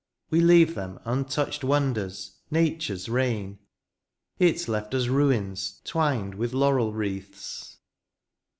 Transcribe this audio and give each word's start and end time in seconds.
We 0.31 0.41
leave 0.41 0.73
them 0.73 0.97
untouched 1.05 1.63
wonders, 1.63 2.39
nature's 2.49 3.07
reign; 3.07 3.59
It 4.39 4.67
left 4.67 4.95
us 4.95 5.05
ruins 5.05 5.79
twined 5.85 6.33
with 6.33 6.53
laurel 6.53 6.91
wreaths. 6.91 7.77